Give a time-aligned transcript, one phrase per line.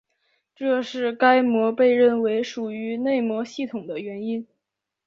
[0.55, 4.47] 这是核膜被认为属于内膜系统的原因。